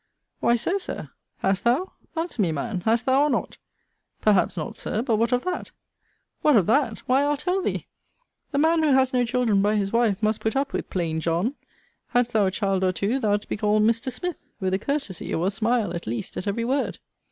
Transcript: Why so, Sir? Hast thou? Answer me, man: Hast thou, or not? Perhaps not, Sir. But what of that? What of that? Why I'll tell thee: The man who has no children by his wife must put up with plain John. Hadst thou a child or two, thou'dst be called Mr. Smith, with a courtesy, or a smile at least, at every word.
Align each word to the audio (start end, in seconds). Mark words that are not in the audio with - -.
Why 0.39 0.55
so, 0.55 0.79
Sir? 0.79 1.11
Hast 1.41 1.63
thou? 1.63 1.91
Answer 2.15 2.41
me, 2.41 2.51
man: 2.51 2.81
Hast 2.85 3.05
thou, 3.05 3.21
or 3.21 3.29
not? 3.29 3.59
Perhaps 4.19 4.57
not, 4.57 4.75
Sir. 4.75 5.03
But 5.03 5.17
what 5.17 5.31
of 5.31 5.43
that? 5.43 5.69
What 6.41 6.55
of 6.57 6.65
that? 6.65 7.03
Why 7.05 7.21
I'll 7.21 7.37
tell 7.37 7.61
thee: 7.61 7.85
The 8.49 8.57
man 8.57 8.81
who 8.81 8.93
has 8.93 9.13
no 9.13 9.23
children 9.23 9.61
by 9.61 9.75
his 9.75 9.93
wife 9.93 10.17
must 10.23 10.41
put 10.41 10.55
up 10.55 10.73
with 10.73 10.89
plain 10.89 11.19
John. 11.19 11.53
Hadst 12.15 12.33
thou 12.33 12.47
a 12.47 12.49
child 12.49 12.83
or 12.83 12.91
two, 12.91 13.19
thou'dst 13.19 13.47
be 13.47 13.57
called 13.57 13.83
Mr. 13.83 14.11
Smith, 14.11 14.43
with 14.59 14.73
a 14.73 14.79
courtesy, 14.79 15.31
or 15.35 15.45
a 15.45 15.51
smile 15.51 15.93
at 15.93 16.07
least, 16.07 16.35
at 16.35 16.47
every 16.47 16.65
word. 16.65 16.97